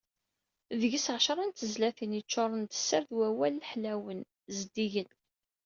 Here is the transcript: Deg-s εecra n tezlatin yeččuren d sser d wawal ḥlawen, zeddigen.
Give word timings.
Deg-s 0.79 1.07
εecra 1.15 1.43
n 1.45 1.51
tezlatin 1.51 2.17
yeččuren 2.17 2.63
d 2.71 2.71
sser 2.75 3.03
d 3.09 3.11
wawal 3.17 3.55
ḥlawen, 3.71 4.19
zeddigen. 4.57 5.09